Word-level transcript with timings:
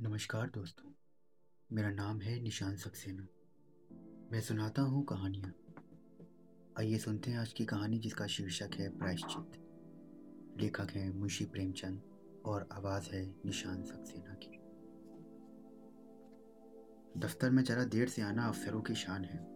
नमस्कार 0.00 0.46
दोस्तों, 0.46 0.92
मेरा 1.72 1.90
नाम 1.90 2.20
है 2.20 2.40
निशान 2.40 2.76
सक्सेना। 2.76 3.26
मैं 4.32 4.40
सुनाता 4.40 4.82
हूँ 4.82 5.04
कहानियाँ। 5.04 5.54
आइए 6.78 6.98
सुनते 6.98 7.30
हैं 7.30 7.38
आज 7.38 7.52
की 7.52 7.64
कहानी 7.64 7.98
जिसका 7.98 8.26
शीर्षक 8.26 8.70
है 8.74 8.98
प्रायश्चित। 8.98 9.52
लेखक 10.60 10.88
हैं 10.90 11.14
मुंशी 11.14 11.44
प्रेमचंद 11.44 12.02
और 12.46 12.68
आवाज़ 12.72 13.10
है 13.10 13.36
निशान 13.46 13.82
सक्सेना 13.82 14.34
की। 14.34 14.58
दफ्तर 17.20 17.50
में 17.50 17.62
जरा 17.64 17.84
देर 17.84 18.08
से 18.08 18.22
आना 18.22 18.48
अफसरों 18.48 18.82
की 18.82 18.94
शान 18.94 19.24
है। 19.24 19.46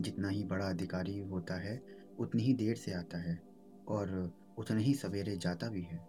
जितना 0.00 0.28
ही 0.28 0.44
बड़ा 0.44 0.68
अधिकारी 0.68 1.18
होता 1.18 1.54
है, 1.54 1.82
उतनी 2.18 2.42
ही 2.42 2.54
देर 2.54 2.76
से 2.76 2.92
आता 2.92 3.18
है 3.18 3.42
और 3.88 4.34
उतना 4.58 4.78
ही 4.78 4.94
सवेरे 4.94 5.36
जाता 5.36 5.68
भी 5.68 5.82
है। 5.82 6.08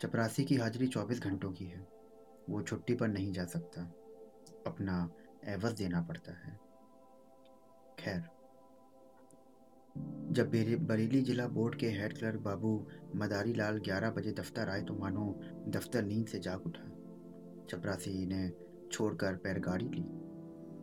चपरासी 0.00 0.44
की 0.44 0.54
हाजिरी 0.54 0.86
चौबीस 0.86 1.20
घंटों 1.20 1.52
की 1.52 1.64
है। 1.64 2.03
वो 2.50 2.62
छुट्टी 2.62 2.94
पर 2.94 3.08
नहीं 3.08 3.32
जा 3.32 3.44
सकता। 3.44 3.82
अपना 4.66 5.10
एवज 5.44 5.72
देना 5.72 6.02
पड़ता 6.02 6.32
है। 6.32 6.58
खैर। 7.98 8.22
जब 10.32 10.50
बरेली 10.86 11.22
जिला 11.22 11.46
बोर्ड 11.46 11.74
के 11.74 11.88
हेड 11.88 12.18
क्लर्क 12.18 12.40
बाबू 12.40 12.86
मदारी 13.16 13.52
लाल 13.52 13.78
ग्यारह 13.78 14.10
बजे 14.10 14.32
दफ्तर 14.32 14.68
आए 14.68 14.82
तो 14.82 14.94
मानो 14.94 15.40
दफ्तर 15.68 16.02
नींद 16.02 16.26
से 16.26 16.38
जाग 16.38 16.66
उठा। 16.66 16.88
चपरासी 17.70 18.26
ने 18.26 18.52
छोड़कर 18.92 19.36
पैर 19.36 19.58
गाड़ी 19.58 19.88
ली। 19.88 20.02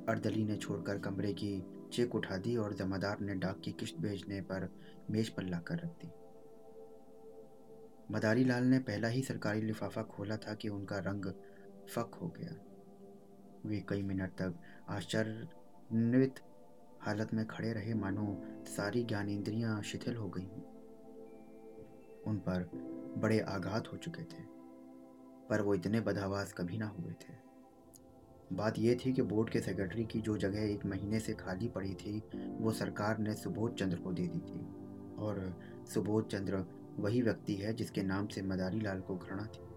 अर्दली 0.10 0.44
ने 0.44 0.58
छोड़कर 0.58 1.00
कमरे 1.00 1.34
की 1.34 1.64
चेक 1.94 2.16
उठा 2.16 2.38
दी 2.38 2.56
और 2.58 2.74
जमादार 2.74 3.20
ने 3.20 3.36
डाक 3.36 3.60
की 3.60 3.72
किश्त 3.72 3.98
भेजने 3.98 4.42
पर 4.42 4.70
मेज 5.10 5.30
पर 5.30 5.44
लाकर 5.44 5.76
रख 5.76 5.92
दी। 6.04 6.12
मदारी 8.12 8.44
लाल 8.44 8.64
ने 8.64 8.80
पहला 8.80 9.08
ही 9.08 9.22
सरकारी 9.22 9.62
लिफाफा 9.62 10.04
खोला 10.04 10.38
था 10.38 10.54
कि 10.54 10.70
उनका 10.70 10.98
रंग 10.98 11.26
फक 11.92 12.16
हो 12.16 12.28
गया। 12.28 12.56
वे 13.66 13.86
कई 13.90 14.02
मिनट 14.02 14.32
तक 14.32 14.54
आश्चर्यन्वित 14.90 16.40
हालत 17.02 17.34
में 17.34 17.46
खड़े 17.46 17.74
रहे, 17.74 17.94
मानो 17.94 18.42
सारी 18.66 19.04
ज्ञानेंद्रियाँ 19.04 19.82
शिथिल 19.82 20.16
हो 20.16 20.30
गई। 20.30 20.50
उन 22.28 22.38
पर 22.38 22.70
बड़े 23.18 23.40
आघात 23.40 23.88
हो 23.94 23.98
चुके 23.98 24.24
थे, 24.24 24.44
पर 25.50 25.62
वो 25.62 25.76
इतने 25.76 26.02
बदहवास 26.02 26.54
कभी 26.54 26.78
ना 26.78 26.88
हुए 26.88 27.12
थे। 27.12 27.34
बात 28.54 28.80
यह 28.80 28.98
थी 29.06 29.14
कि 29.14 29.22
बोर्ड 29.22 29.50
के 29.50 29.60
सेक्रेटरी 29.60 30.06
की 30.06 30.22
जो 30.22 30.38
जगह 30.38 30.62
एक 30.62 30.86
महीने 30.86 31.20
से 31.20 31.34
खाली 31.34 31.68
पड़ी 31.68 31.94
थी, 31.94 32.24
वो 32.36 32.72
सरकार 32.72 33.18
ने 33.18 33.34
सुबोध 33.34 33.76
चंद्र 33.76 33.98
को 33.98 34.14
दे 34.14 34.28
दी 34.28 34.40
थी। 34.40 34.60
और 35.16 35.60
सुबोध 35.94 36.28
चंद्र 36.28 36.66
वही 37.00 37.22
व्यक्ति 37.22 37.56
है 37.56 37.74
जिसके 37.74 38.04
नाम 38.04 38.28
से 38.28 38.42
मदारी 38.42 38.80
लाल 38.80 39.02
को 39.02 39.16
घृणा 39.16 39.46
थी। 39.46 39.71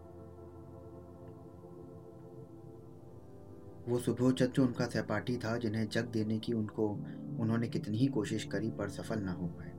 वो 3.88 3.98
सुबोध 3.98 4.34
चंद्र 4.34 4.62
उनका 4.62 4.86
सहपाठी 4.86 5.36
था, 5.36 5.58
जिन्हें 5.58 5.88
जग 5.88 6.04
देने 6.04 6.38
की 6.38 6.52
उनको, 6.52 6.88
उन्होंने 7.40 7.68
कितनी 7.68 7.98
ही 7.98 8.06
कोशिश 8.06 8.44
करी, 8.44 8.70
पर 8.70 8.88
सफल 8.88 9.18
ना 9.18 9.32
हो 9.32 9.46
पाए। 9.46 9.72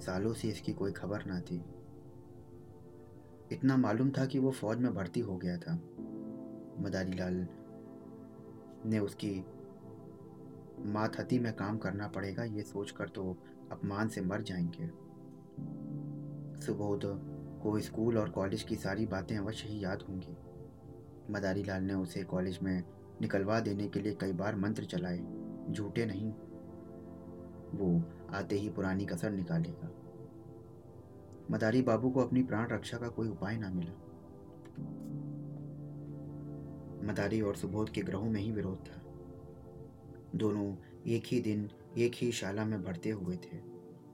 सालों 0.00 0.32
से 0.32 0.48
इसकी 0.48 0.72
कोई 0.72 0.92
खबर 0.92 1.24
ना 1.26 1.40
थी। 1.40 1.64
इतना 3.52 3.76
मालूम 3.76 4.10
था 4.10 4.26
कि 4.26 4.38
वो 4.38 4.50
फौज 4.50 4.78
में 4.78 4.94
भर्ती 4.94 5.20
हो 5.20 5.36
गया 5.36 5.56
था। 5.56 5.74
मदारी 6.80 7.12
लाल 7.12 7.48
ने 8.86 8.98
उसकी 8.98 9.44
मातहती 10.80 11.38
में 11.38 11.52
काम 11.52 11.78
करना 11.78 12.08
पड़ेगा, 12.08 12.44
ये 12.44 12.62
सोचकर 12.62 13.08
तो 13.08 13.36
अपमान 13.72 14.08
से 14.08 14.20
मर 14.20 14.42
जाएँगे। 14.42 14.86
सुबोध 16.60 17.00
को 17.62 17.80
स्कूल 17.80 18.18
और 18.18 18.30
कॉलेज 18.30 18.62
की 18.62 18.76
सारी 18.76 19.06
बातें 19.06 19.38
अवश्य 19.38 19.68
ही 19.68 19.84
याद 19.84 20.02
होंगी। 20.02 20.36
मदारी 21.32 21.62
लाल 21.62 21.82
ने 21.82 21.94
उसे 21.94 22.22
कॉलेज 22.22 22.58
में 22.62 22.95
निकलवा 23.20 23.60
देने 23.60 23.88
के 23.88 24.00
लिए 24.00 24.14
कई 24.14 24.32
बार 24.32 24.56
मंत्र 24.56 24.84
चलाए, 24.84 25.18
झूठे 25.70 26.06
नहीं। 26.06 26.32
वो 27.74 28.02
आते 28.30 28.56
ही 28.56 28.68
पुरानी 28.68 29.06
कसर 29.06 29.30
निकालेगा। 29.30 29.90
मदारी 31.50 31.82
बाबू 31.82 32.10
को 32.10 32.20
अपनी 32.20 32.42
प्राण 32.42 32.68
रक्षा 32.68 32.98
का 32.98 33.08
कोई 33.08 33.28
उपाय 33.28 33.56
ना 33.56 33.70
मिला। 33.70 34.02
मदारी 37.12 37.40
और 37.40 37.56
सुबोध 37.56 37.90
के 37.90 38.00
ग्रहों 38.00 38.30
में 38.30 38.40
ही 38.40 38.52
विरोध 38.52 38.78
था। 38.78 39.02
दोनों 40.34 40.76
एक 41.06 41.22
ही 41.26 41.40
दिन, 41.40 41.70
एक 41.98 42.12
ही 42.14 42.32
शाला 42.32 42.64
में 42.64 42.82
भरते 42.82 43.10
हुए 43.10 43.36
थे 43.36 43.58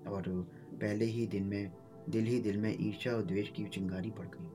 और 0.09 0.50
पहले 0.72 1.04
ही 1.04 1.27
दिन 1.27 1.44
में, 1.44 1.72
दिल 2.09 2.25
ही 2.25 2.41
दिल 2.41 2.56
में 2.56 2.77
ईर्ष्या 2.81 3.12
और 3.12 3.22
द्वेष 3.22 3.50
की 3.50 3.65
चिंगारी 3.65 4.10
पड़ 4.10 4.27
गई। 4.27 4.47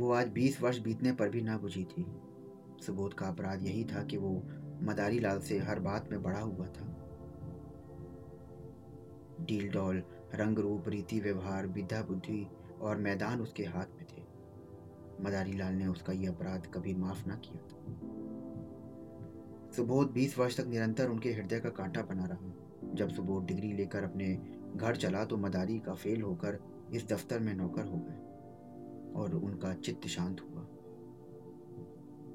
वो 0.00 0.12
आज 0.12 0.28
बीस 0.28 0.62
वर्ष 0.62 0.78
बीतने 0.78 1.12
पर 1.12 1.28
भी 1.28 1.42
ना 1.42 1.58
बुझी 1.58 1.84
थी। 1.84 2.06
सुबोध 2.86 3.14
का 3.14 3.26
अपराध 3.26 3.62
यही 3.62 3.84
था 3.84 4.02
कि 4.04 4.16
वो 4.16 4.42
मदारी 4.82 5.18
लाल 5.18 5.40
से 5.40 5.58
हर 5.58 5.80
बात 5.80 6.08
में 6.12 6.22
बड़ा 6.22 6.40
हुआ 6.40 6.66
था। 6.66 6.86
डील 9.40 9.70
डॉल 9.70 10.02
रंग 10.34 10.58
रूप 10.58 10.88
रीति 10.88 11.20
व्यवहार 11.20 11.66
विद्या 11.66 12.02
बुद्धि 12.02 12.46
और 12.80 12.96
मैदान 12.96 13.40
उसके 13.40 13.64
हाथ 13.64 13.86
में 13.96 14.06
थे। 14.06 14.22
मदारी 15.24 15.52
लाल 15.52 15.74
ने 15.74 15.86
उसका 15.86 16.12
यह 16.12 16.30
अपराध 16.30 16.66
कभी 16.74 16.94
माफ़ 16.94 17.28
ना 17.28 17.34
किया 17.36 17.62
था। 17.62 17.76
सुबोध 19.76 20.12
बीस 20.12 20.38
वर्ष 20.38 20.60
तक 20.60 20.66
निरंतर 20.66 21.08
उनके 21.08 21.32
हृदय 21.32 21.60
का 21.60 21.68
कांटा 21.68 22.02
बना 22.02 22.24
रहा। 22.24 22.52
जब 22.94 23.08
सुबोध 23.08 23.46
डिग्री 23.46 23.72
लेकर 23.72 24.04
अपने 24.04 24.34
घर 24.76 24.96
चला 24.96 25.24
तो 25.24 25.36
मदारी 25.36 25.78
का 25.78 25.94
फेल 25.94 26.22
होकर 26.22 26.58
इस 26.92 27.08
दफ्तर 27.08 27.38
में 27.38 27.54
नौकर 27.54 27.84
हो 27.84 27.96
गए 27.96 28.18
और 29.12 29.34
उनका 29.34 29.72
चित्त 29.74 30.06
शांत 30.06 30.40
हुआ। 30.40 30.66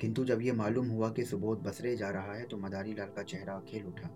किंतु 0.02 0.24
जब 0.26 0.42
यह 0.42 0.54
मालूम 0.54 0.90
हुआ 0.90 1.10
कि 1.10 1.24
सुबोध 1.24 1.62
बसरे 1.64 1.96
जा 1.96 2.10
रहा 2.10 2.34
है 2.34 2.44
तो 2.44 2.58
मदारी 2.58 2.94
लाल 2.94 3.08
का 3.08 3.24
चेहरा 3.24 3.60
खेल 3.60 3.86
उठा। 3.86 4.10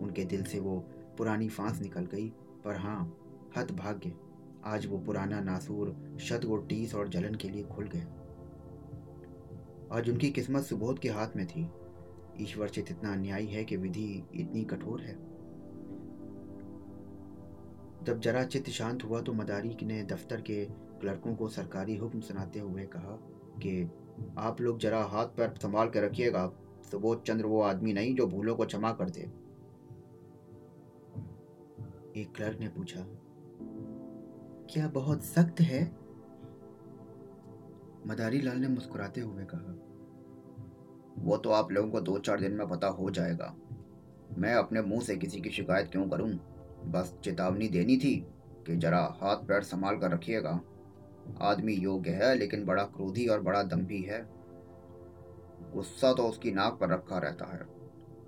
उनके 0.00 0.24
दिल 0.24 0.42
से 0.44 0.60
वो 0.60 0.78
पुरानी 1.18 1.48
फांस 1.48 1.80
निकल 1.80 2.06
गई, 2.06 2.28
पर 2.64 2.76
हाँ 2.76 3.16
हत 3.56 3.72
भाग्य 3.72 4.12
आज 4.64 4.86
वो 4.86 4.98
पुराना 4.98 5.40
नासूर 5.40 6.16
शतगुड़ 6.20 6.60
टीस 6.62 6.94
और 6.94 7.08
जलन 7.08 7.34
के 7.34 7.48
लिए 7.48 7.62
खुल 7.62 7.88
गया। 7.88 8.06
आज 9.96 10.10
उनकी 10.10 10.30
किस्मत 10.30 10.62
सुबोध 10.62 10.98
के 10.98 11.08
हाथ 11.08 11.36
में 11.36 11.46
थी। 11.46 11.68
ईश्वर 12.40 12.68
से 12.68 12.80
इतना 12.80 13.12
अन्यायी 13.12 13.46
है 13.46 13.64
कि 13.64 13.76
विधि 13.76 14.24
इतनी 14.34 14.64
कठोर 14.64 15.00
है। 15.00 15.14
जब 18.04 18.20
जरा 18.20 18.44
चित्त 18.44 18.68
शांत 18.70 19.04
हुआ 19.04 19.20
तो 19.20 19.32
मदारी 19.32 19.76
ने 19.82 20.02
दफ्तर 20.02 20.40
के 20.40 20.64
क्लर्कों 21.00 21.34
को 21.34 21.48
सरकारी 21.48 21.96
हुक्म 21.96 22.20
सुनाते 22.20 22.60
हुए 22.60 22.84
कहा 22.86 23.18
कि 23.62 23.90
आप 24.38 24.60
लोग 24.60 24.78
जरा 24.78 25.02
हाथ 25.04 25.26
पैर 25.36 25.54
संभाल 25.62 25.88
के 25.88 26.00
रखिएगा। 26.00 26.50
सुबोध 26.90 27.22
चंद्र, 27.22 27.46
वो 27.46 27.60
आदमी 27.62 27.92
नहीं 27.92 28.14
जो 28.14 28.26
भूलों 28.26 28.54
को 28.56 28.64
क्षमा 28.64 28.92
कर 28.92 29.10
दे 29.10 29.20
एक 32.16 32.32
क्लर्क 32.36 32.60
ने 32.60 32.68
पूछा, 32.68 33.04
क्या 34.70 34.88
बहुत 34.88 35.24
सख्त 35.24 35.60
है? 35.60 35.82
मदारी 38.06 38.40
लाल 38.40 38.58
ने 38.58 38.68
मुस्कुराते 38.68 39.20
हुए 39.20 39.44
कहा, 39.44 39.74
वो 41.18 41.36
तो 41.36 41.50
आप 41.50 41.72
लोगों 41.72 41.90
को 41.90 42.00
दो 42.00 42.18
चार 42.18 42.40
दिन 42.40 42.52
में 42.52 42.68
पता 42.68 42.88
हो 42.88 43.10
जाएगा। 43.10 43.54
मैं 44.38 44.54
अपने 44.54 44.82
मुँह 44.82 45.00
से 45.00 45.16
किसी 45.16 45.40
की 45.40 45.50
शिकायत 45.50 45.88
क्यों 45.92 46.08
करूँ? 46.08 46.30
बस 46.86 47.14
चेतावनी 47.24 47.68
देनी 47.68 47.96
थी 47.96 48.14
कि 48.66 48.76
जरा 48.76 49.00
हाथ 49.20 49.36
पैर 49.36 49.62
संभाल 49.62 49.98
कर 49.98 50.10
रखिएगा। 50.10 50.60
आदमी 51.40 51.72
योग्य 51.72 52.10
है, 52.10 52.34
लेकिन 52.34 52.64
बड़ा 52.64 52.82
क्रोधी 52.82 53.26
और 53.26 53.40
बड़ा 53.40 53.62
दम्भी 53.62 54.02
है। 54.02 54.28
गुस्सा 55.74 56.12
तो 56.12 56.22
उसकी 56.22 56.52
नाक 56.52 56.78
पर 56.80 56.88
रखा 56.88 57.18
रहता 57.18 57.44
है। 57.44 57.78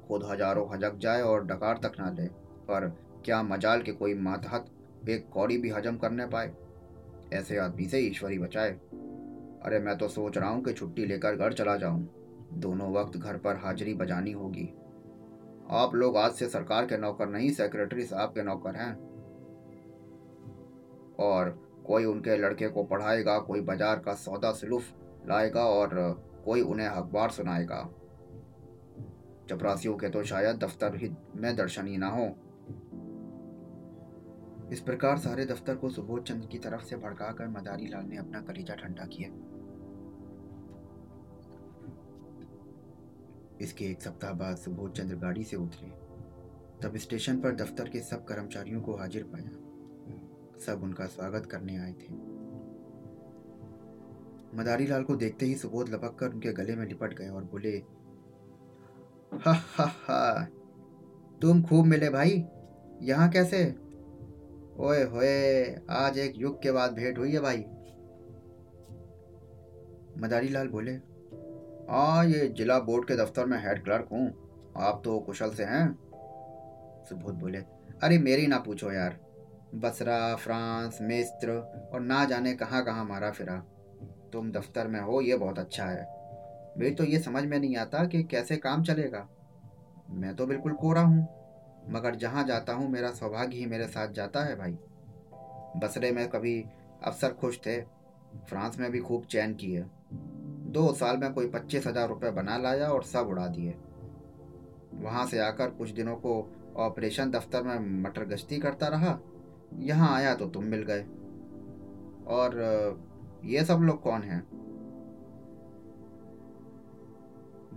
खुद 0.09 0.25
हज़ारों 0.25 0.75
हजक 0.75 0.97
जाए 0.97 1.22
और 1.22 1.44
डकार 1.44 1.78
तक 1.83 1.93
ना 2.00 2.11
ले, 2.11 2.27
पर 2.69 2.88
क्या 3.25 3.43
मजाल 3.43 3.83
के 3.83 3.93
कोई 3.93 4.15
मातहत 4.15 4.66
एक 5.09 5.28
कौड़ी 5.28 5.59
भी 5.59 5.71
हजम 5.71 5.97
करने 5.97 6.27
पाए? 6.27 6.53
ऐसे 7.33 7.59
आदमी 7.59 7.87
से 7.87 7.99
ईश्वरी 7.99 8.38
बचाए। 8.38 8.71
अरे, 9.62 9.78
मैं 9.78 9.99
तो 9.99 10.09
सोच 10.09 10.38
रहा 10.38 10.50
हूँ 10.50 10.64
कि 10.64 10.73
छुट्टी 10.73 11.06
लेकर 11.06 11.37
घर 11.37 11.52
चला 11.52 11.76
जाऊँ। 11.76 12.08
दोनों 12.52 12.93
वक्त 12.93 13.17
घर 13.17 13.37
पर 13.37 13.56
हाजिरी 13.56 13.94
बजानी 13.94 14.32
होगी। 14.32 14.75
आप 15.70 15.94
लोग 15.94 16.17
आज 16.17 16.32
से 16.32 16.49
सरकार 16.49 16.87
के 16.87 16.97
नौकर 16.97 17.29
नहीं, 17.29 17.50
सेक्रेटरी 17.50 18.05
साहब 18.05 18.29
के 18.29 18.43
नौकर 18.43 18.76
हैं। 18.76 18.94
और 21.17 21.69
कोई 21.90 22.04
उनके 22.04 22.37
लड़के 22.37 22.69
को 22.69 22.84
पढ़ाएगा, 22.84 23.38
कोई 23.38 23.60
बाज़ार 23.60 23.98
का 23.98 24.14
सौदा 24.16 24.52
सिलुफ 24.52 24.92
लाएगा 25.28 25.64
और 25.69 25.94
कोई 26.44 26.60
उन्हें 26.62 26.87
अखबार 26.87 27.31
सुनाएगा। 27.31 27.82
चपरासियों 29.50 29.96
के 29.96 30.08
तो 30.08 30.22
शायद 30.25 30.56
दफ्तर 30.56 30.96
ही 30.96 31.10
में 31.37 31.54
दर्शन 31.56 31.87
ही 31.87 31.96
ना 31.96 32.08
हो। 32.08 32.26
इस 34.72 34.81
प्रकार 34.81 35.16
सारे 35.19 35.44
दफ्तर 35.44 35.76
को 35.76 35.88
सुबोध 35.90 36.25
चंद 36.25 36.46
की 36.46 36.58
तरफ़ 36.58 36.84
से 36.84 36.96
भड़काकर 36.96 37.48
मदारी 37.48 37.87
लाल 37.87 38.04
ने 38.04 38.16
अपना 38.16 38.40
कलेजा 38.40 38.75
ठंडा 38.75 39.06
किया। 39.06 39.28
इसके 43.60 43.84
एक 43.84 44.02
सप्ताह 44.02 44.32
बाद 44.34 44.56
सुबोध 44.56 44.92
चंद्र 44.92 45.16
गाड़ी 45.16 45.44
से 45.44 45.56
उतरे। 45.56 45.88
तब 46.82 46.96
स्टेशन 46.96 47.40
पर 47.40 47.54
दफ्तर 47.54 47.88
के 47.88 48.00
सब 48.00 48.25
कर्मचारियों 48.25 48.81
को 48.81 48.96
हाजिर 48.96 49.25
पाया। 49.25 49.50
सब 50.61 50.83
उनका 50.83 51.05
स्वागत 51.07 51.47
करने 51.47 51.77
आए 51.77 51.93
थे। 51.93 52.12
मदारी 54.57 54.87
लाल 54.87 55.03
को 55.03 55.15
देखते 55.17 55.47
ही 55.47 55.55
सुबोध 55.55 55.89
लपक 55.89 56.17
कर 56.19 56.29
उनके 56.29 56.53
गले 56.53 56.75
में 56.77 56.87
लिपट 56.87 57.15
गए 57.19 57.29
और 57.29 57.45
बोले, 57.45 57.71
हा 59.37 59.53
हा 59.53 59.85
हा, 59.99 60.45
तुम 61.41 61.62
खूब 61.62 61.87
मिले 61.87 62.09
भाई, 62.11 62.45
यहाँ 63.03 63.29
कैसे? 63.31 63.62
ओए 64.81 65.03
होए, 65.05 65.75
आज 65.91 66.19
एक 66.19 66.35
युग 66.37 66.62
के 66.62 66.73
बाद 66.73 66.93
भेंट 66.93 67.19
हुई 67.19 67.33
है 67.33 67.41
भाई। 67.41 67.65
मदारी 70.19 70.49
लाल 70.49 70.69
बोले 70.69 70.93
हाँ 71.91 72.25
ये 72.27 72.47
जिला 72.49 72.79
बोर्ड 72.81 73.07
के 73.09 73.17
दफ्तर 73.17 73.47
में 73.47 73.59
हेड 73.59 73.83
क्लर्क 73.85 74.09
हूँ, 74.12 74.27
आप 74.79 75.01
तो 75.05 75.19
कुशल 75.21 75.51
से 75.51 75.65
हैं। 75.65 75.87
सुबोध 77.09 77.35
बोले, 77.35 77.59
अरे 78.03 78.19
मेरी 78.19 78.47
ना 78.47 78.59
पूछो 78.59 78.93
यार 78.93 79.19
बसरा, 79.75 80.34
फ्रांस, 80.37 80.99
मिस्र 81.02 81.52
और 81.94 82.00
ना 82.00 82.25
जाने 82.25 82.55
कहाँ 82.55 82.84
कहाँ 82.84 83.05
मारा 83.05 83.31
फिरा। 83.31 83.56
तुम 84.32 84.50
दफ्तर 84.52 84.88
में 84.88 85.00
हो, 85.00 85.20
ये 85.20 85.37
बहुत 85.37 85.58
अच्छा 85.58 85.84
है। 85.84 86.08
मेरी 86.78 86.94
तो 86.94 87.05
ये 87.05 87.19
समझ 87.19 87.44
में 87.44 87.58
नहीं 87.58 87.76
आता 87.76 88.05
कि 88.05 88.22
कैसे 88.22 88.56
काम 88.56 88.82
चलेगा। 88.82 89.26
मैं 90.11 90.34
तो 90.37 90.46
बिल्कुल 90.46 90.72
कोरा 90.72 91.00
हूँ, 91.00 91.26
मगर 91.90 92.14
जहाँ 92.14 92.44
जाता 92.44 92.72
हूँ, 92.72 92.90
मेरा 92.90 93.11
सौभाग्य 93.11 93.56
ही 93.56 93.67
मेरे 93.67 93.87
साथ 93.87 94.08
जाता 94.08 94.44
है 94.44 94.56
भाई। 94.56 94.78
बसरे 95.76 96.12
में 96.12 96.28
कभी 96.28 96.64
अफसर 97.05 97.32
खुश 97.32 97.58
थे, 97.58 97.81
फ्रांस 98.49 98.78
में 98.78 98.90
भी 98.90 99.00
खूब 99.00 99.25
चैन 99.25 99.55
किए। 99.55 99.84
दो 100.73 100.93
साल 100.93 101.16
में 101.16 101.32
कोई 101.32 101.46
पच्चीस 101.46 101.87
हज़ार 101.87 102.08
रुपये 102.08 102.31
बना 102.31 102.58
लाया 102.58 102.88
और 102.88 103.02
सब 103.02 103.28
उड़ा 103.28 103.46
दिए। 103.46 103.75
वहाँ 104.94 105.26
से 105.26 105.38
आकर 105.38 105.70
कुछ 105.70 105.90
दिनों 105.90 106.16
को 106.16 106.34
ऑपरेशन 106.76 107.31
दफ्तर 107.31 107.62
में 107.62 108.02
मटर 108.02 108.25
गश्ती 108.25 108.58
करता 108.58 108.88
रहा 108.88 109.19
यहाँ 109.72 110.14
आया 110.17 110.34
तो 110.34 110.46
तुम 110.49 110.64
मिल 110.64 110.82
गए। 110.82 111.02
और 112.28 112.58
ये 113.44 113.64
सब 113.64 113.81
लोग 113.82 114.02
कौन 114.02 114.22
हैं? 114.22 114.43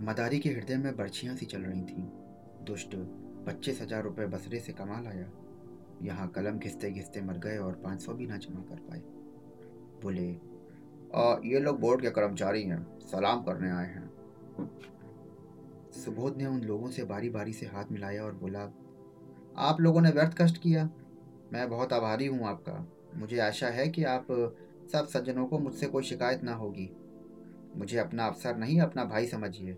मदारी 0.00 0.38
के 0.38 0.50
हृदय 0.50 0.76
में 0.76 0.96
बर्छियाँ 0.96 1.34
सी 1.36 1.46
चल 1.46 1.62
रही 1.62 1.82
थी। 1.82 2.02
दुष्ट 2.64 2.94
पच्चीस 3.46 3.80
हज़ार 3.82 4.02
रुपये 4.02 4.26
बसरे 4.26 4.58
से 4.60 4.72
कमा 4.72 5.00
लाया। 5.00 5.26
यहाँ 6.02 6.28
कलम 6.28 6.58
घिसते 6.58 6.90
घिसते 6.90 7.20
मर 7.22 7.38
गए 7.38 7.56
और 7.58 7.72
पाँच 7.84 8.02
सौ 8.02 8.12
भी 8.12 8.26
ना 8.26 8.36
जमा 8.38 8.60
कर 8.60 8.80
पाए। 8.80 9.00
बोले 10.02 10.28
आ, 11.14 11.36
ये 11.44 11.60
लोग 11.60 11.80
बोर्ड 11.80 12.00
के 12.00 12.10
कर्मचारी 12.10 12.62
हैं 12.62 12.82
सलाम 13.02 13.42
करने 13.42 13.70
आए 13.70 13.86
हैं। 13.86 14.10
सुबोध 15.94 16.36
ने 16.36 16.46
उन 16.46 16.60
लोगों 16.60 16.90
से 16.90 17.04
बारी 17.04 17.30
बारी 17.30 17.52
से 17.52 17.66
हाथ 17.66 17.92
मिलाया 17.92 18.24
और 18.24 18.34
बोला 18.34 18.60
आप 19.60 19.80
लोगों 19.80 20.00
ने 20.00 20.10
व्यर्थ 20.10 20.34
कष्ट 20.40 20.56
किया। 20.58 20.88
मैं 21.54 21.68
बहुत 21.70 21.92
आभारी 21.92 22.26
हूँ 22.26 22.46
आपका। 22.46 22.72
मुझे 23.16 23.38
आशा 23.38 23.66
है 23.66 23.88
कि 23.88 24.04
आप 24.04 24.26
सब 24.92 25.06
सज्जनों 25.06 25.46
को 25.46 25.58
मुझसे 25.58 25.86
कोई 25.86 26.02
शिकायत 26.02 26.42
ना 26.42 26.54
होगी। 26.54 26.88
मुझे 27.76 27.98
अपना 27.98 28.26
अफसर 28.26 28.56
नहीं, 28.56 28.80
अपना 28.80 29.04
भाई 29.04 29.26
समझिए। 29.26 29.76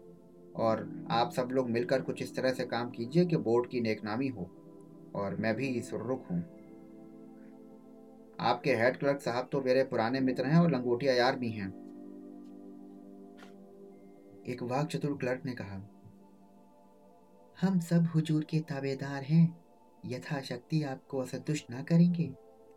और 0.56 1.06
आप 1.10 1.32
सब 1.32 1.48
लोग 1.52 1.70
मिलकर 1.70 2.02
कुछ 2.02 2.22
इस 2.22 2.34
तरह 2.36 2.52
से 2.52 2.64
काम 2.64 2.90
कीजिए 2.90 3.24
कि 3.24 3.36
बोर्ड 3.36 3.68
की 3.70 3.80
नेकनामी 3.80 4.28
हो। 4.28 4.48
और 5.14 5.36
मैं 5.36 5.54
भी 5.54 5.80
सुररुख 5.80 6.30
हूँ। 6.30 6.40
आपके 8.40 8.74
हेड 8.74 8.96
क्लर्क 8.96 9.20
साहब 9.20 9.48
तो 9.52 9.60
मेरे 9.60 9.84
पुराने 9.84 10.20
मित्र 10.20 10.46
हैं 10.46 10.58
और 10.58 10.70
लंगोटिया 10.70 11.14
यार 11.14 11.36
भी 11.36 11.50
हैं। 11.50 11.68
एक 14.46 14.62
वाक 14.62 14.86
चतुर 14.86 15.16
क्लर्क 15.16 15.44
ने 15.44 15.52
कहा, 15.52 15.80
हम 17.58 17.78
सब 17.80 18.08
हुजूर 18.14 18.44
के 18.44 18.60
ताबेदार 18.60 19.22
हैं। 19.22 19.65
यथाशक्ति 20.06 20.82
आपको 20.82 21.18
असंतुष्ट 21.18 21.70
ना 21.70 21.82
करेंगे। 21.82 22.34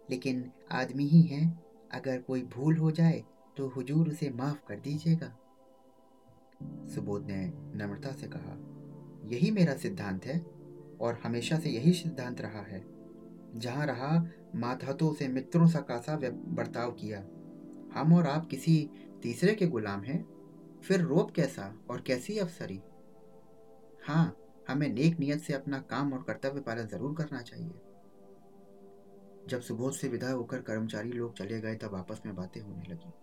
लेकिन 0.10 0.52
आदमी 0.72 1.08
ही 1.08 1.22
हैं। 1.22 1.64
अगर 1.92 2.22
कोई 2.22 2.42
भूल 2.44 2.78
हो 2.78 2.92
जाए 2.92 3.24
तो 3.58 3.68
हुजूर 3.68 4.10
उसे 4.10 4.30
माफ़ 4.30 4.66
कर 4.68 4.80
दीजिएगा। 4.80 5.38
सुबोध 6.64 7.26
ने 7.26 7.52
नम्रता 7.56 8.12
से 8.12 8.28
कहा, 8.28 8.56
यही 9.30 9.52
मेरा 9.52 9.74
सिद्धांत 9.74 10.26
है, 10.26 10.40
और 11.02 11.20
हमेशा 11.24 11.60
से 11.60 11.70
यही 11.70 11.94
सिद्धांत 11.94 12.42
रहा 12.42 12.62
है। 12.62 12.84
जहाँ 13.56 13.86
रहा, 13.86 14.28
मातहतों 14.56 15.14
से 15.14 15.28
मित्रों 15.28 15.68
सा 15.68 15.80
कासा 15.80 16.16
बर्ताव 16.32 16.92
किया। 16.92 17.20
हम 17.94 18.14
और 18.14 18.28
आप 18.28 18.46
किसी 18.46 18.90
तीसरे 19.24 19.54
के 19.56 19.68
गुलाम 19.68 20.02
हैं। 20.02 20.26
फिर 20.84 21.02
रोप 21.02 21.32
कैसा 21.32 21.74
और 21.90 22.02
कैसी 22.02 22.38
अफसरी 22.38 22.82
हाँ 24.08 24.38
हमें 24.70 24.90
नेक 24.90 25.20
नियत 25.20 25.40
से 25.40 25.54
अपना 25.54 25.80
काम 25.80 26.14
और 26.14 26.24
कर्तव्य 26.24 26.62
पालन 26.62 26.88
ज़रूर 26.88 27.16
करना 27.16 27.42
चाहिए। 27.42 27.82
जब 29.48 29.62
सुबोध 29.62 29.94
से 29.94 30.08
विदा 30.08 30.32
होकर 30.32 30.62
कर्मचारी 30.62 31.12
लोग 31.12 31.34
चले 31.34 31.60
गए, 31.62 31.76
तब 31.76 31.96
आपस 31.96 32.22
में 32.26 32.36
बातें 32.36 32.62
होने 32.62 32.84
लगी। 32.84 33.14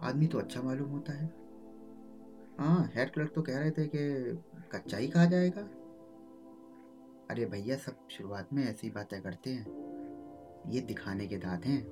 आदमी 0.00 0.26
तो 0.26 0.38
अच्छा 0.38 0.62
मालूम 0.62 0.90
होता 0.90 1.12
है। 1.12 1.26
हाँ 2.58 2.90
हेड 2.94 3.12
क्लर्क 3.12 3.32
तो 3.34 3.42
कह 3.42 3.58
रहे 3.58 3.70
थे 3.70 3.86
कि 3.86 3.98
कच्चा 4.72 4.96
ही 4.96 5.08
कहा 5.08 5.24
जाएगा। 5.24 5.60
अरे 7.30 7.46
भैया, 7.46 7.76
सब 7.76 8.08
शुरुआत 8.08 8.52
में 8.52 8.64
ऐसी 8.64 8.90
बातें 8.90 9.22
करते 9.22 9.50
हैं। 9.50 10.70
ये 10.70 10.80
दिखाने 10.80 11.26
के 11.26 11.36
दांत 11.36 11.66
हैं। 11.66 11.82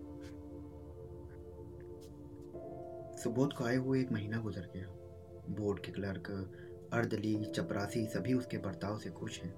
सुबोध 3.17 3.53
को 3.53 3.65
आए 3.65 3.77
हुए 3.77 4.01
एक 4.01 4.13
महीना 4.13 4.41
गुजर 4.41 4.71
गया। 4.75 4.87
बोर्ड 5.55 5.81
के 5.81 5.93
क्लर्क 5.93 6.29
अर्दली, 6.93 7.45
चपरासी 7.47 8.05
सभी 8.07 8.35
उसके 8.35 8.59
बर्ताव 8.59 8.99
से 8.99 9.11
खुश 9.11 9.41
हैं। 9.43 9.55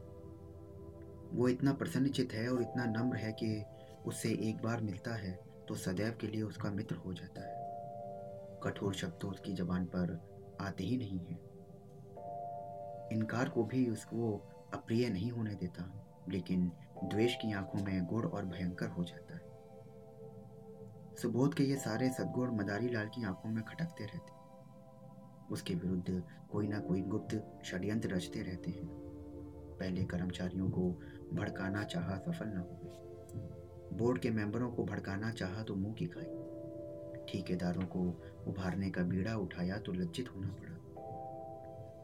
वो 1.33 1.49
इतना 1.49 1.73
प्रसन्नचित 1.73 2.33
है 2.33 2.49
और 2.49 2.61
इतना 2.63 2.85
नम्र 2.85 3.17
है 3.17 3.33
कि 3.33 3.65
उससे 4.07 4.29
एक 4.49 4.63
बार 4.63 4.81
मिलता 4.81 5.15
है 5.15 5.33
तो 5.69 5.75
सदैव 5.75 6.17
के 6.21 6.27
लिए 6.27 6.43
उसका 6.43 6.71
मित्र 6.71 6.97
हो 6.97 7.13
जाता 7.13 7.41
है। 7.41 8.61
कठोर 8.65 8.95
शब्द 8.95 9.19
तो 9.23 9.29
उसकी 9.29 9.53
जबान 9.53 9.85
पर 9.85 10.13
आते 10.61 10.85
ही 10.85 10.97
नहीं 10.97 11.19
है। 11.19 11.39
इनकार 13.13 13.49
को 13.49 13.65
भी 13.65 13.89
उसको 13.91 14.33
अप्रिय 14.75 15.09
नहीं 15.09 15.31
होने 15.31 15.55
देता, 15.55 15.91
लेकिन 16.29 16.71
द्वेष 17.05 17.35
की 17.35 17.53
आँखों 17.53 17.81
में 17.81 18.07
गुड़ 18.07 18.27
और 18.27 18.45
भयंकर 18.45 18.89
हो 18.89 19.05
जाता 19.05 19.35
है। 19.35 19.43
सुबोध 21.17 21.55
के 21.55 21.65
ये 21.65 21.77
सारे 21.77 22.11
सदगुण 22.11 22.57
मदारी 22.57 22.89
लाल 22.89 23.09
की 23.09 23.25
आँखों 23.25 23.51
में 23.51 23.63
खटकते 23.65 24.05
रहते। 24.05 24.44
उसके 25.51 25.75
विरुद्ध 25.75 26.23
कोई 26.51 26.69
ना 26.69 26.79
कोई 26.79 27.01
गुप्त 27.01 27.63
षड्यंत्र 27.65 28.15
रचते 28.15 28.43
रहते 28.43 28.71
हैं। 28.71 28.89
पहले 29.81 30.05
कर्मचारियों 30.05 30.71
को 30.71 30.91
भड़काना 31.33 31.85
चाहा 31.85 32.17
सफल 32.17 32.47
न 32.47 32.59
हुए। 32.59 33.99
बोर्ड 33.99 34.19
के 34.19 34.31
मेंबरों 34.31 34.71
को 34.71 34.85
भड़काना 34.85 35.31
चाहा 35.31 35.63
तो 35.63 35.75
मुँह 35.75 35.95
की 35.95 36.07
खाई। 36.07 37.25
ठेकेदारों 37.29 37.87
को 37.87 38.01
उभारने 38.47 38.91
का 38.91 39.03
बीड़ा 39.03 39.37
उठाया 39.37 39.79
तो 39.79 39.93
लज्जित 39.93 40.29
होना 40.37 40.49
पड़ा। 40.49 40.73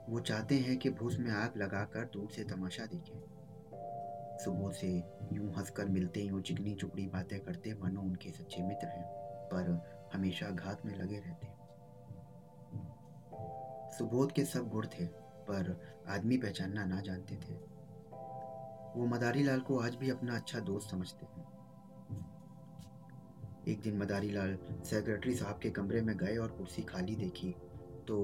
वो 0.08 0.20
चाहते 0.20 0.54
हैं 0.54 0.76
कि 0.78 0.90
भूस 0.90 1.18
में 1.18 1.30
आग 1.30 1.56
लगाकर 1.56 2.04
दूर 2.04 2.30
से 2.30 2.44
तमाशा 2.44 2.86
देखें। 2.86 3.18
सुबह 4.44 4.70
से 4.70 4.88
यूँ 5.32 5.52
हंसकर 5.52 5.86
मिलते 5.86 6.20
यूँ 6.20 6.40
चिकनी 6.42 6.74
चुपड़ी 6.74 7.06
बातें 7.06 7.40
करते 7.40 7.74
मानो 7.74 8.00
उनके 8.00 8.30
सच्चे 8.30 8.62
मित्र 8.62 8.86
हैं, 8.86 9.04
पर 9.46 9.82
हमेशा 10.14 10.50
घात 10.50 10.86
में 10.86 10.98
लगे 10.98 11.18
रहते 11.18 11.46
सुबोध 14.00 14.32
के 14.32 14.44
सब 14.44 14.68
गुण 14.68 14.86
थे, 14.88 15.04
पर 15.46 15.66
आदमी 16.08 16.36
पहचानना 16.38 16.84
ना 16.84 17.00
जानते 17.00 17.36
थे। 17.36 17.54
वो 18.92 19.06
मदारी 19.06 19.42
लाल 19.42 19.60
को 19.60 19.78
आज 19.78 19.94
भी 19.94 20.10
अपना 20.10 20.36
अच्छा 20.36 20.60
दोस्त 20.60 20.90
समझते 20.90 21.26
हैं। 21.26 21.44
एक 23.68 23.80
दिन 23.80 23.98
मदारी 23.98 24.30
लाल 24.30 24.56
सेक्रेटरी 24.84 25.34
साहब 25.34 25.58
के 25.62 25.70
कमरे 25.70 26.00
में 26.02 26.16
गए 26.16 26.36
और 26.36 26.50
कुर्सी 26.50 26.82
खाली 26.82 27.16
देखी 27.16 27.50
तो 28.08 28.16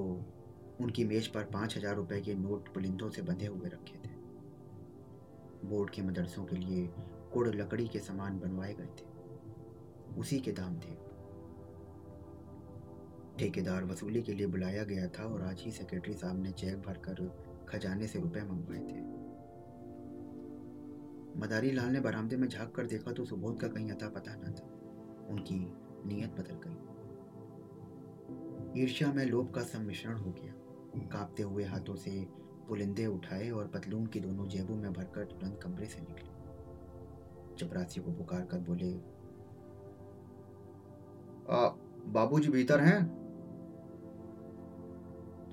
उनकी 0.81 1.03
मेज 1.03 1.27
पर 1.27 1.43
पाँच 1.53 1.77
हज़ार 1.77 1.95
रुपए 1.95 2.21
के 2.21 2.35
नोट 2.35 2.73
पुलिंदों 2.73 3.09
से 3.09 3.21
बंधे 3.21 3.45
हुए 3.45 3.69
रखे 3.69 3.97
थे। 3.99 4.15
बोर्ड 5.65 5.89
के 5.89 6.01
मदरसों 6.01 6.45
के 6.45 6.55
लिए 6.55 6.87
कुड़ 7.33 7.47
लकड़ी 7.55 7.87
के 7.87 7.99
सामान 7.99 8.39
बनवाए 8.39 8.73
गए 8.73 8.89
थे। 8.99 10.15
उसी 10.19 10.39
के 10.39 10.51
दाम 10.53 10.79
थे। 10.79 10.95
ठेकेदार 13.39 13.85
वसूली 13.85 14.21
के 14.21 14.33
लिए 14.33 14.47
बुलाया 14.47 14.83
गया 14.83 15.07
था 15.07 15.23
और 15.23 15.41
आज 15.41 15.61
ही 15.61 15.71
सेक्रेटरी 15.71 16.13
साहब 16.13 16.43
ने 16.43 16.51
चेक 16.51 16.81
भरकर 16.81 17.45
खजाने 17.69 18.07
से 18.07 18.19
रुपए 18.19 18.41
मंगवाए 18.41 18.79
थे। 18.79 19.27
मदारी 21.39 21.71
लाल 21.71 21.89
ने 21.89 21.99
बरामदे 21.99 22.37
में 22.37 22.47
झाँक 22.47 22.75
कर 22.75 22.85
देखा 22.85 23.11
तो 23.11 23.25
सुबोध 23.25 23.59
का 23.59 23.67
कहीं 23.67 23.91
अता 23.91 24.09
पता 24.09 24.35
न 24.35 24.53
था। 24.53 24.67
उनकी 25.29 25.73
नीयत 26.05 26.29
बदल 26.29 26.59
गई। 26.67 26.77
ईर्ष्या 28.81 29.13
में 29.13 29.25
लोभ 29.25 29.51
का 29.51 29.61
सम्मिश्रण 29.61 30.15
हो 30.15 30.31
गया। 30.31 30.53
कांपते 31.07 31.43
हुए 31.43 31.63
हाथों 31.63 31.95
से 31.95 32.27
पुलिंदे 32.67 33.05
उठाए 33.05 33.49
और 33.49 33.67
पतलून 33.67 34.05
की 34.05 34.19
दोनों 34.19 34.47
जेबों 34.47 34.75
में 34.75 34.93
भरकर 34.93 35.25
तुरंत 35.25 35.59
कमरे 35.63 35.85
से 35.85 35.99
निकले। 35.99 36.37
चपरासी 37.55 38.01
को 38.01 38.11
पुकार 38.11 38.41
कर 38.41 38.59
बोले 38.59 39.17
बाबूजी 42.07 42.49
भीतर 42.49 42.79
हैं? 42.79 43.26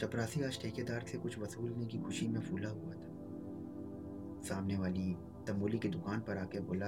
चपरासी 0.05 0.43
आज 0.43 0.61
ठेकेदार 0.63 1.05
से 1.09 1.19
कुछ 1.19 1.39
वसूलने 1.39 1.87
की 1.87 1.99
खुशी 1.99 2.27
में 2.27 2.41
फूला 2.41 2.69
हुआ 2.69 2.93
था। 2.93 3.13
सामने 4.43 4.77
वाली 4.77 5.15
तंबोली 5.47 5.79
की 5.79 5.89
दुकान 5.89 6.21
पर 6.21 6.39
आके 6.39 6.61
बोला, 6.61 6.87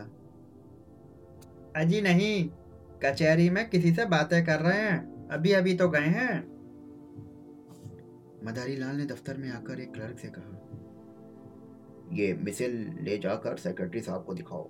अजी 1.77 2.01
नहीं, 2.01 2.51
कचहरी 3.03 3.51
में 3.51 3.71
किसी 3.71 3.93
से 3.95 4.05
बातें 4.05 4.45
कर 4.47 4.61
रहे 4.61 4.79
हैं। 4.79 5.29
अभी 5.29 5.53
अभी 5.53 5.75
तो 5.77 5.89
गए 5.89 5.99
हैं। 5.99 6.35
मदारी 8.45 8.77
लाल 8.77 8.97
ने 8.97 9.05
दफ्तर 9.05 9.37
में 9.37 9.51
आकर 9.51 9.81
एक 9.81 9.93
क्लर्क 9.95 10.19
से 10.19 10.29
कहा, 10.29 10.53
ये 12.13 12.35
मिसिल 12.35 12.99
ले 13.01 13.19
जाकर 13.19 13.57
सेक्रेटरी 13.57 14.01
साहब 14.01 14.25
को 14.25 14.35
दिखाओ। 14.35 14.69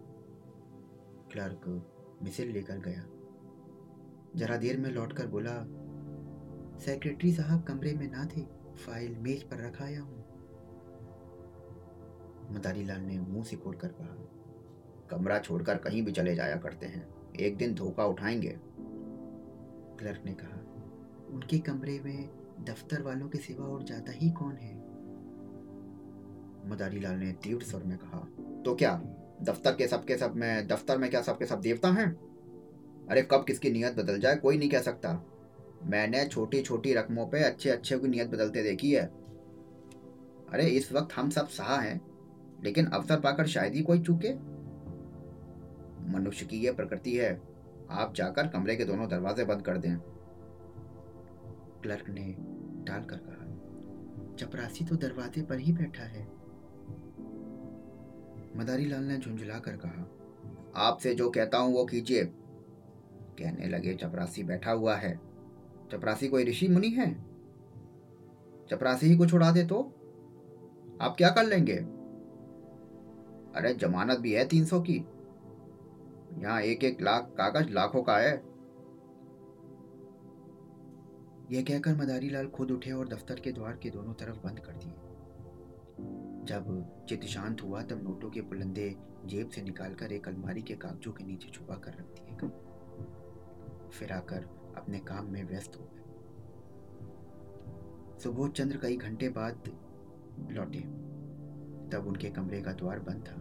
क्लर्क 1.32 1.68
मिसिल 2.22 2.50
लेकर 2.50 2.78
गया। 2.78 3.04
जरा 4.36 4.56
देर 4.56 4.80
में 4.80 4.90
लौटकर 4.90 5.26
बोला 5.26 5.56
सेक्रेटरी 6.86 7.32
साहब 7.32 7.62
कमरे 7.62 7.92
में 7.94 8.10
ना 8.10 8.24
थे, 8.24 8.42
फ़ाइल 8.76 9.16
मेज 9.18 9.42
पर 9.42 9.56
रखाया 9.56 10.00
हूँ। 10.00 10.18
मदारी 12.50 12.84
लाल 12.84 13.00
ने 13.00 13.18
मुँह 13.18 13.44
सिकोड़ 13.44 13.74
कर 13.76 13.88
कहा, 13.88 14.14
कमरा 15.10 15.38
छोड़कर 15.38 15.76
कहीं 15.76 16.02
भी 16.02 16.12
चले 16.12 16.34
जाया 16.34 16.56
करते 16.56 16.86
हैं। 16.86 17.34
एक 17.36 17.56
दिन 17.56 17.74
धोखा 17.74 18.04
उठाएँगे। 18.04 18.54
क्लर्क 19.98 20.22
ने 20.26 20.34
कहा, 20.34 20.60
उनके 21.34 21.58
कमरे 21.58 22.00
में 22.04 22.28
दफ्तर 22.64 23.02
वालों 23.02 23.28
के 23.28 23.38
सिवा 23.38 23.66
और 23.66 23.84
ज़्यादा 23.84 24.12
ही 24.12 24.30
कौन 24.30 24.56
है? 24.56 24.74
मदारी 26.70 27.00
लाल 27.00 27.16
ने 27.16 27.32
तीव्र 27.32 27.62
स्वर 27.62 27.82
में 27.82 27.98
कहा 27.98 28.26
तो 28.64 28.74
क्या, 28.74 28.94
दफ्तर 29.42 29.72
के 29.72 29.88
सबके 29.88 30.16
सब 30.16 30.36
में, 30.36 30.66
दफ्तर 30.68 30.98
में 30.98 31.10
क्या 31.10 31.22
सबके 31.22 31.46
सब 31.46 31.60
देवता 31.60 31.88
हैं? 31.88 32.12
अरे 33.10 33.22
कब 33.22 33.44
किसकी 33.44 33.70
नीयत 33.70 33.96
बदल 33.96 34.20
जाए, 34.20 34.36
कोई 34.36 34.58
नहीं 34.58 34.70
कह 34.70 34.80
सकता। 34.80 35.22
मैंने 35.86 36.24
छोटी 36.26 36.62
छोटी 36.62 36.94
रकमों 36.94 37.26
पे 37.26 37.42
अच्छे 37.42 37.70
अच्छे 37.70 37.98
की 37.98 38.08
नीयत 38.08 38.28
बदलते 38.28 38.62
देखी 38.62 38.92
है। 38.92 39.04
अरे, 40.52 40.66
इस 40.66 40.92
वक्त 40.92 41.12
हम 41.16 41.30
सब 41.30 41.48
सहा 41.48 41.76
हैं, 41.76 42.00
लेकिन 42.64 42.86
अवसर 42.86 43.20
पाकर 43.20 43.46
शायद 43.46 43.74
ही 43.74 43.82
कोई 43.82 44.00
चूके। 44.00 44.32
मनुष्य 46.12 46.46
की 46.46 46.56
यह 46.56 46.72
प्रकृति 46.72 47.16
है, 47.16 47.42
आप 47.90 48.14
जाकर 48.14 48.46
कमरे 48.46 48.76
के 48.76 48.84
दोनों 48.84 49.08
दरवाजे 49.08 49.44
बंद 49.44 49.62
कर 49.62 49.78
दें। 49.78 49.96
क्लर्क 51.82 52.08
ने 52.08 52.34
डालकर 52.84 53.16
कहा, 53.16 54.36
चपरासी 54.36 54.84
तो 54.84 54.96
दरवाजे 54.96 55.42
पर 55.42 55.58
ही 55.58 55.72
बैठा 55.72 56.02
है। 56.02 56.24
मदारी 58.56 58.84
लाल 58.84 59.04
ने 59.04 59.18
झुंझुला 59.18 59.58
कर 59.58 59.76
कहा, 59.76 60.06
आपसे 60.76 61.14
जो 61.14 61.30
कहता 61.30 61.58
हूँ 61.58 61.74
वो 61.74 61.84
कीजिए। 61.84 62.24
कहने 63.38 63.68
लगे, 63.68 63.94
चपरासी 63.94 64.42
बैठा 64.42 64.72
हुआ 64.72 64.96
है। 64.96 65.35
चपरासी 65.92 66.28
कोई 66.28 66.44
ऋषि 66.44 66.68
मुनि 66.68 66.88
है? 66.88 67.22
चपरासी 68.70 69.06
ही 69.06 69.16
कुछ 69.16 69.34
उड़ा 69.34 69.52
दे 69.52 69.64
तो? 69.64 69.82
आप 71.00 71.14
क्या 71.18 71.28
कर 71.28 71.44
लेंगे? 71.44 71.76
अरे, 73.56 73.74
जमानत 73.74 74.18
भी 74.18 74.32
है 74.32 74.48
तीन 74.48 74.64
सौ 74.64 74.80
की। 74.80 74.96
यहाँ 76.38 76.60
एक 76.60 76.84
एक 76.84 77.00
लाख 77.00 77.34
कागज़ 77.40 77.70
लाखों 77.70 78.02
का 78.02 78.18
है। 78.18 78.32
यह 81.52 81.62
कहकर 81.62 81.96
मदारी 81.96 82.30
लाल 82.30 82.46
खुद 82.46 82.70
उठे 82.70 82.92
और 82.92 83.08
दफ्तर 83.08 83.40
के 83.40 83.52
द्वार 83.52 83.76
के 83.76 83.90
दोनों 83.90 84.14
तरफ़ 84.14 84.36
बंद 84.36 84.60
कर 84.60 84.72
दिए। 84.72 84.92
जब 86.46 86.86
चित 87.08 87.24
शांत 87.24 87.62
हुआ, 87.62 87.82
तब 87.82 88.02
नोटों 88.02 88.30
के 88.30 88.40
बुलंदे 88.40 88.96
जेब 89.26 89.48
से 89.48 89.62
निकालकर 89.62 90.12
एक 90.12 90.28
अलमारी 90.28 90.62
के 90.62 90.74
कागजों 90.74 91.12
के 91.12 91.24
नीचे 91.24 91.48
छुपा 91.48 91.74
कर 91.74 91.90
रख 91.90 92.06
दिए 92.06 92.48
फिर 93.90 94.12
आकर 94.12 94.65
अपने 94.76 94.98
काम 94.98 95.32
में 95.32 95.44
व्यस्त 95.44 95.76
हो 95.80 95.84
गए। 95.84 96.02
सुबोध 98.18 98.52
चंद्र 98.52 98.76
कई 98.76 98.96
घंटे 98.96 99.28
बाद 99.28 99.62
लौटे। 100.50 101.06
तब 101.88 102.04
उनके 102.06 102.30
कमरे 102.30 102.62
का 102.62 102.72
द्वार 102.72 102.98
बंद 102.98 103.24
था। 103.28 103.36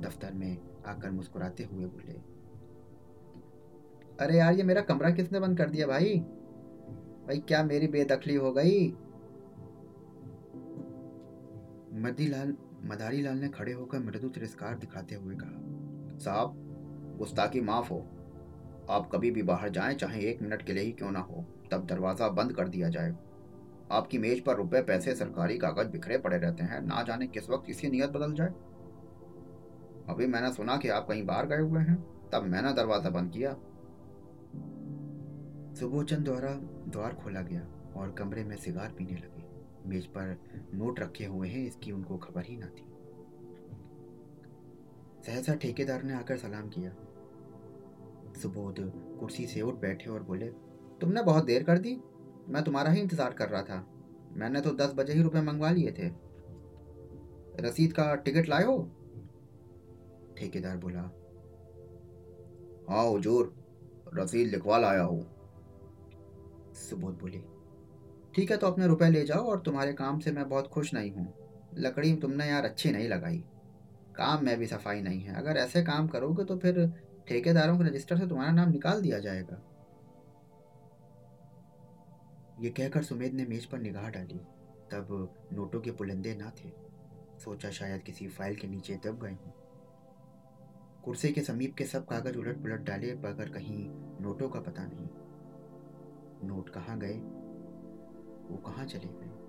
दफ्तर 0.00 0.32
में 0.32 0.58
आकर 0.86 1.10
मुस्कुराते 1.10 1.64
हुए 1.64 1.86
बोले, 1.86 2.12
अरे 4.20 4.38
यार, 4.38 4.54
ये 4.54 4.62
मेरा 4.62 4.80
कमरा 4.80 5.10
किसने 5.10 5.40
बंद 5.40 5.58
कर 5.58 5.68
दिया 5.70 5.86
भाई? 5.86 6.18
भाई, 7.26 7.38
क्या 7.38 7.64
मेरी 7.64 7.86
बेदखली 7.88 8.34
हो 8.34 8.52
गई? 8.52 8.88
मदीलाल 12.02 12.56
मदारी 12.84 13.22
लाल 13.22 13.38
ने 13.38 13.48
खड़े 13.48 13.72
होकर 13.72 13.98
मृदु 13.98 14.28
तिरस्कार 14.28 14.78
दिखाते 14.78 15.14
हुए 15.14 15.34
कहा, 15.34 16.18
साहब, 16.18 16.54
गुस्ताखी 17.18 17.60
माफ़ 17.60 17.92
हो। 17.92 18.08
आप 18.92 19.08
कभी 19.12 19.30
भी 19.30 19.42
बाहर 19.42 19.68
जाएँ, 19.68 19.94
चाहे 19.94 20.20
एक 20.20 20.42
मिनट 20.42 20.62
के 20.62 20.72
लिए 20.72 20.84
ही 20.84 20.92
क्यों 20.92 21.10
ना 21.10 21.20
हो, 21.20 21.44
तब 21.70 21.86
दरवाज़ा 21.86 22.28
बंद 22.28 22.52
कर 22.52 22.68
दिया 22.68 22.88
जाए। 22.88 23.14
आपकी 23.90 24.18
मेज 24.18 24.40
पर 24.40 24.56
रुपए, 24.56 24.82
पैसे, 24.82 25.14
सरकारी 25.14 25.58
कागज़ 25.58 25.88
बिखरे 25.88 26.18
पड़े 26.18 26.38
रहते 26.38 26.64
हैं, 26.64 26.80
ना 26.80 27.02
जाने 27.02 27.26
किस 27.26 27.50
वक्त 27.50 27.70
इसकी 27.70 27.88
नीयत 27.88 28.10
बदल 28.10 28.34
जाए। 28.34 28.52
अभी 30.08 30.26
मैंने 30.26 30.52
सुना 30.52 30.76
कि 30.76 30.88
आप 30.88 31.06
कहीं 31.08 31.24
बाहर 31.26 31.46
गए 31.46 31.60
हुए 31.60 31.80
हैं, 31.80 31.96
तब 32.32 32.42
मैंने 32.42 32.72
दरवाज़ा 32.72 33.10
बंद 33.10 33.32
किया। 33.32 33.52
सुबोचन 35.74 36.22
द्वारा 36.22 36.50
द्वार 36.88 37.14
खोला 37.14 37.40
गया 37.40 37.66
और 37.96 38.10
कमरे 38.10 38.44
में 38.44 38.56
सिगार 38.56 38.94
पीने 38.98 39.14
लगे। 39.14 39.44
मेज 39.88 40.06
पर 40.06 40.36
नोट 40.74 41.00
रखे 41.00 41.24
हुए 41.24 41.48
हैं, 41.48 41.66
इसकी 41.66 41.92
उनको 41.92 42.16
खबर 42.16 42.44
ही 42.44 42.56
ना 42.56 42.66
थी। 42.66 42.90
सहसा 45.26 45.54
ठेकेदार 45.54 46.02
ने 46.02 46.14
आकर 46.14 46.36
सलाम 46.36 46.68
किया। 46.68 46.90
सुबोध 48.34 48.76
कुर्सी 49.20 49.46
से 49.46 49.60
उठ 49.62 49.80
बैठे 49.80 50.10
और 50.10 50.22
बोले, 50.22 50.46
तुमने 51.00 51.22
बहुत 51.22 51.44
देर 51.44 51.62
कर 51.62 51.78
दी। 51.78 51.96
मैं 52.48 52.62
तुम्हारा 52.64 52.90
ही 52.90 53.00
इंतज़ार 53.00 53.32
कर 53.32 53.48
रहा 53.48 53.62
था। 53.62 53.86
मैंने 54.32 54.60
तो 54.60 54.70
दस 54.74 54.92
बजे 54.96 55.12
ही 55.12 55.22
रुपए 55.22 55.40
मंगवा 55.40 55.70
लिए 55.70 55.92
थे। 55.92 56.10
रसीद 57.60 57.92
का 57.92 58.14
टिकट 58.16 58.48
लाए 58.48 58.64
हो? 58.64 58.78
ठेकेदार 60.38 60.76
बोला 60.76 61.00
हाँ 62.88 63.04
हुजूर, 63.04 63.54
रसीद 64.14 64.48
लिखवा 64.48 64.78
लाया 64.78 65.02
हूँ। 65.02 65.22
सुबोध 66.78 67.18
बोले, 67.20 67.40
ठीक 68.34 68.50
है 68.50 68.56
तो 68.56 68.66
अपने 68.66 68.86
रुपए 68.86 69.08
ले 69.10 69.24
जाओ 69.24 69.44
और 69.44 69.60
तुम्हारे 69.60 69.92
काम 69.92 70.18
से 70.18 70.32
मैं 70.32 70.48
बहुत 70.48 70.68
खुश 70.68 70.92
नहीं 70.94 71.10
हूँ। 71.12 71.32
लकड़ी 71.76 72.12
तुमने 72.16 72.46
यार 72.46 72.64
अच्छी 72.64 72.90
नहीं 72.92 73.08
लगाई। 73.08 73.38
काम 74.16 74.44
में 74.44 74.56
भी 74.58 74.66
सफ़ाई 74.66 75.00
नहीं 75.00 75.20
है। 75.20 75.34
अगर 75.34 75.56
ऐसे 75.56 75.82
काम 75.82 76.08
करोगे 76.08 76.44
तो 76.44 76.56
फिर 76.56 76.80
ठेकेदारों 77.28 77.78
के 77.78 77.84
रजिस्टर 77.84 78.18
से 78.18 78.26
तुम्हारा 78.26 78.52
नाम 78.52 78.70
निकाल 78.70 79.02
दिया 79.02 79.18
जाएगा। 79.18 79.62
ये 82.60 82.70
कहकर 82.70 83.02
सुमेध 83.02 83.32
ने 83.32 83.44
मेज 83.44 83.64
पर 83.64 83.78
निगाह 83.78 84.10
डाली। 84.10 84.38
तब 84.90 85.34
नोटों 85.52 85.80
के 85.80 85.90
पुलंदे 85.90 86.34
ना 86.34 86.50
थे। 86.50 86.72
सोचा 87.38 87.70
शायद 87.70 88.02
किसी 88.02 88.28
फ़ाइल 88.28 88.56
के 88.56 88.68
नीचे 88.68 89.00
दब 89.04 89.20
गए 89.22 89.32
हों। 89.32 89.50
कुर्सी 91.04 91.32
के 91.32 91.40
समीप 91.40 91.74
के 91.74 91.84
सब 91.84 92.06
कागज़ 92.06 92.38
उलट 92.38 92.62
पुलट 92.62 92.80
डाले, 92.80 93.14
मगर 93.14 93.48
कहीं 93.48 93.90
नोटों 94.20 94.48
का 94.48 94.60
पता 94.60 94.82
नहीं। 94.84 95.08
नोट 96.48 96.68
कहाँ 96.68 96.98
गए? 96.98 97.18
वो 98.50 98.56
कहाँ 98.56 98.86
चले 98.86 99.08
गए? 99.08 99.42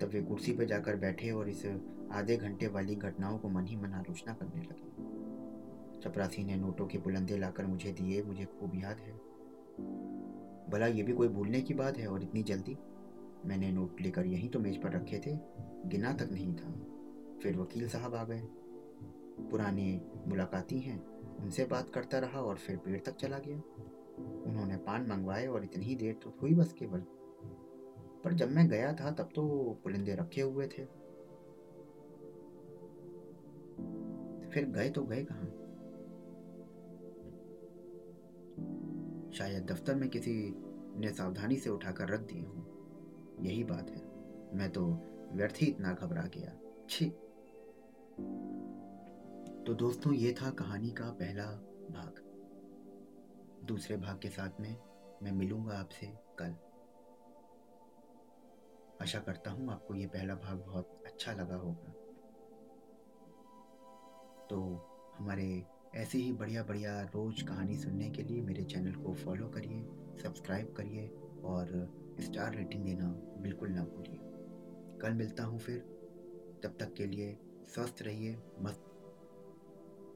तब 0.00 0.10
वे 0.12 0.22
कुर्सी 0.22 0.52
पर 0.52 0.64
जाकर 0.64 0.96
बैठे 0.96 1.30
और 1.30 1.48
इस 1.48 1.66
आधे 2.12 2.36
घंटे 2.36 2.66
वाली 2.66 2.94
घटनाओं 2.94 3.38
को 3.38 3.48
मन 3.48 3.66
ही 3.66 3.76
मन 3.76 3.92
आलोचना 3.92 4.34
करने 4.34 4.62
लगे। 4.62 5.16
चपरासी 6.06 6.44
ने 6.44 6.56
नोटों 6.56 6.86
के 6.86 6.98
बुलंदे 6.98 7.38
लाकर 7.38 7.66
मुझे 7.66 7.92
दिए, 7.92 8.22
मुझे 8.22 8.44
खूब 8.44 8.72
याद 8.74 8.96
है। 8.96 9.12
भला 10.70 10.86
ये 10.86 11.02
भी 11.02 11.12
कोई 11.12 11.28
भूलने 11.28 11.60
की 11.60 11.74
बात 11.74 11.98
है 11.98 12.08
और 12.08 12.22
इतनी 12.22 12.42
जल्दी? 12.42 12.76
मैंने 13.44 13.72
नोट 13.72 14.00
लेकर 14.00 14.26
यहीं 14.26 14.48
तो 14.48 14.58
मेज 14.58 14.82
पर 14.82 14.90
रखे 14.90 15.18
थे, 15.18 15.38
गिना 15.88 16.12
तक 16.12 16.28
नहीं 16.32 16.54
था। 16.54 16.72
फिर 17.42 17.56
वकील 17.56 17.88
साहब 17.88 18.14
आ 18.14 18.24
गए। 18.24 18.48
पुराने 19.50 20.00
मुलाकाती 20.26 20.78
हैं, 20.78 21.06
उनसे 21.36 21.64
बात 21.64 21.90
करता 21.90 22.18
रहा 22.18 22.40
और 22.40 22.56
फिर 22.56 22.76
पेड़ 22.76 23.00
तक 23.00 23.16
चला 23.16 23.38
गया। 23.38 23.56
उन्होंने 24.46 24.76
पान 24.76 25.06
मंगवाए 25.06 25.46
और 25.46 25.64
इतनी 25.64 25.94
देर 25.94 26.14
तो 26.14 26.34
हुई 26.42 26.54
बस 26.54 26.72
केवल। 26.72 27.00
पर 28.24 28.32
जब 28.32 28.50
मैं 28.50 28.68
गया 28.68 28.92
था, 28.92 29.10
तब 29.10 29.28
तो 29.34 29.76
पुलिंदे 29.84 30.14
रखे 30.14 30.40
हुए 30.40 30.66
थे। 30.66 30.84
फिर 34.50 34.64
गए 34.64 34.90
तो 34.90 35.02
गए 35.02 35.24
कहा? 35.24 35.65
शायद 39.38 39.72
दफ्तर 39.72 39.94
में 39.94 40.08
किसी 40.08 40.54
ने 40.96 41.12
सावधानी 41.12 41.56
से 41.56 41.70
उठाकर 41.70 42.08
रख 42.08 42.20
दिए 42.20 42.42
हो। 42.42 42.66
यही 43.40 43.64
बात 43.64 43.90
है। 43.90 44.06
मैं 44.56 44.70
तो 44.70 44.86
व्यर्थ 45.32 45.54
ही 45.56 45.66
इतना 45.66 45.92
घबरा 45.92 46.22
गया। 46.22 46.52
छी। 46.88 47.10
तो 49.64 49.74
दोस्तों, 49.74 50.12
ये 50.12 50.32
था 50.32 50.50
कहानी 50.50 50.90
का 50.90 51.10
पहला 51.10 51.44
भाग। 51.90 52.22
दूसरे 53.64 53.96
भाग 53.96 54.18
के 54.18 54.28
साथ 54.28 54.60
में 54.60 54.76
मैं 55.22 55.32
मिलूँगा 55.32 55.78
आपसे 55.78 56.06
कल। 56.42 56.56
आशा 59.02 59.18
करता 59.18 59.50
हूँ 59.50 59.72
आपको 59.72 59.94
ये 59.94 60.06
पहला 60.06 60.34
भाग 60.34 60.58
बहुत 60.58 61.02
अच्छा 61.06 61.32
लगा 61.32 61.56
होगा। 61.56 61.92
तो 64.50 64.60
हमारे 65.16 65.64
ऐसी 65.96 66.18
ही 66.18 66.32
बढ़िया 66.32 66.62
बढ़िया 66.62 67.00
रोज 67.02 67.42
कहानी 67.42 67.76
सुनने 67.76 68.10
के 68.10 68.22
लिए 68.22 68.42
मेरे 68.42 68.64
चैनल 68.64 68.92
को 68.92 69.14
फॉलो 69.14 69.46
करिए, 69.48 69.82
सब्सक्राइब 70.22 70.74
करिए 70.76 71.08
और 71.44 71.88
स्टार 72.20 72.54
रेटिंग 72.54 72.84
देना 72.84 73.08
बिल्कुल 73.42 73.68
ना 73.68 73.84
भूलिए। 73.84 74.18
कल 75.02 75.12
मिलता 75.12 75.44
हूँ 75.44 75.58
फिर। 75.58 75.78
तब 76.62 76.76
तक 76.80 76.94
के 76.94 77.06
लिए 77.06 77.38
स्वस्थ 77.74 78.02
रहिए, 78.02 78.38
मस्त 78.60 78.95